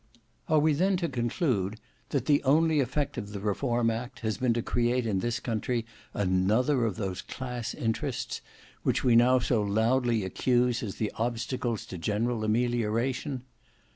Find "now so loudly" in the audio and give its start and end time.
9.15-10.23